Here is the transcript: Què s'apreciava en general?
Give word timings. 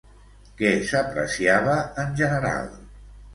Què 0.61 0.71
s'apreciava 0.91 1.75
en 2.05 2.17
general? 2.23 2.67